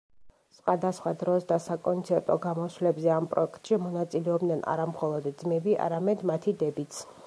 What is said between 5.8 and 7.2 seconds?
არამედ მათი დებიც.